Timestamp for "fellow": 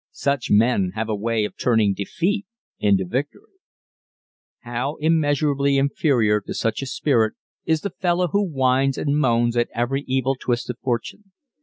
7.91-8.29